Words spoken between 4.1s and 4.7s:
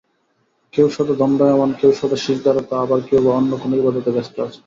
ব্যস্ত আছেন।